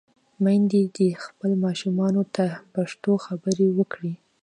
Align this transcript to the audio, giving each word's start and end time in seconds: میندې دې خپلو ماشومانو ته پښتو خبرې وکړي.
میندې 0.43 0.81
دې 0.95 1.09
خپلو 1.25 1.55
ماشومانو 1.65 2.23
ته 2.35 2.45
پښتو 2.73 3.11
خبرې 3.25 3.67
وکړي. 3.77 4.13